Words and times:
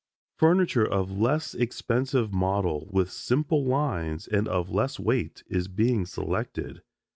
Furniture 0.35 0.83
of 0.83 1.11
less 1.19 1.53
expensive 1.53 2.33
model, 2.33 2.87
with 2.89 3.11
simple 3.11 3.65
lines 3.65 4.27
and 4.27 4.47
of 4.47 4.71
less 4.71 4.99
weight 4.99 5.43
is 5.47 5.67
being 5.67 6.07
selected. 6.07 6.81